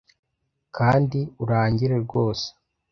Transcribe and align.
kandi 0.77 1.19
urangire 1.43 1.95
rwose 2.05 2.47